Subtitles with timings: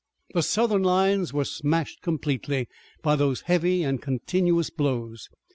[0.33, 2.67] The Southern lines were smashed completely
[3.03, 5.29] by those heavy and continuous blows.